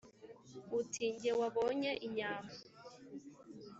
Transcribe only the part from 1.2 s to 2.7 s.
«jye wabonye inyambo,